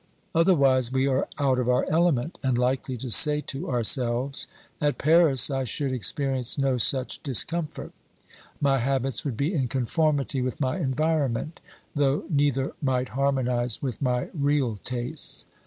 Otherwise 0.33 0.91
we 0.91 1.05
are 1.05 1.27
out 1.37 1.59
of 1.59 1.69
our 1.69 1.85
element, 1.87 2.39
and 2.41 2.57
likely 2.57 2.97
to 2.97 3.11
say 3.11 3.39
to 3.39 3.69
ourselves: 3.69 4.47
"At 4.81 4.97
Paris 4.97 5.51
I 5.51 5.63
should 5.63 5.91
ex[)eri 5.91 6.37
ence 6.37 6.57
no 6.57 6.79
such 6.79 7.21
discomfort; 7.21 7.91
my 8.59 8.79
liabiis 8.79 9.23
would 9.23 9.37
be 9.37 9.53
in 9.53 9.67
conformity 9.67 10.39
312 10.39 10.49
OBERMANN 10.49 10.51
with 10.51 10.59
my 10.59 10.79
environment, 10.83 11.59
though 11.93 12.23
neither 12.31 12.73
might 12.81 13.09
harmonise 13.09 13.83
with 13.83 14.01
my 14.01 14.29
real 14.33 14.77
tastes." 14.77 15.45